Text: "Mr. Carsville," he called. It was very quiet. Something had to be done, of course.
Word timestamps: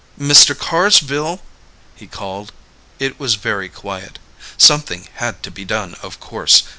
"Mr. 0.19 0.57
Carsville," 0.57 1.43
he 1.95 2.07
called. 2.07 2.53
It 2.97 3.19
was 3.19 3.35
very 3.35 3.69
quiet. 3.69 4.17
Something 4.57 5.07
had 5.17 5.43
to 5.43 5.51
be 5.51 5.63
done, 5.63 5.93
of 6.01 6.19
course. 6.19 6.63